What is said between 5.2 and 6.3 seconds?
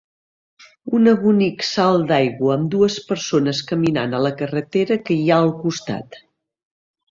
hi ha al costat.